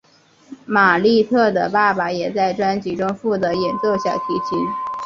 [0.65, 4.57] 玛莉特的爸爸也在专辑中负责演奏小提琴。